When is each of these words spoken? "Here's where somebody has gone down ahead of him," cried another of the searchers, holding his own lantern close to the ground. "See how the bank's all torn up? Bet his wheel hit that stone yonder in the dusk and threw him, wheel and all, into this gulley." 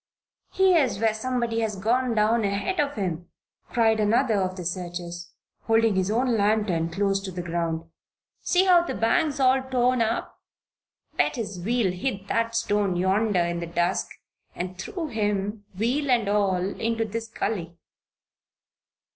"Here's 0.53 0.97
where 0.97 1.13
somebody 1.13 1.59
has 1.59 1.75
gone 1.75 2.15
down 2.15 2.43
ahead 2.43 2.79
of 2.79 2.95
him," 2.95 3.29
cried 3.69 3.99
another 3.99 4.41
of 4.41 4.55
the 4.55 4.65
searchers, 4.65 5.31
holding 5.65 5.93
his 5.93 6.09
own 6.09 6.35
lantern 6.37 6.89
close 6.89 7.19
to 7.21 7.29
the 7.29 7.43
ground. 7.43 7.83
"See 8.41 8.65
how 8.65 8.81
the 8.81 8.95
bank's 8.95 9.39
all 9.39 9.61
torn 9.61 10.01
up? 10.01 10.39
Bet 11.17 11.35
his 11.35 11.59
wheel 11.63 11.91
hit 11.93 12.27
that 12.29 12.55
stone 12.55 12.95
yonder 12.95 13.41
in 13.45 13.59
the 13.59 13.67
dusk 13.67 14.09
and 14.55 14.75
threw 14.75 15.05
him, 15.09 15.65
wheel 15.77 16.09
and 16.09 16.27
all, 16.27 16.55
into 16.79 17.05
this 17.05 17.27
gulley." 17.27 17.77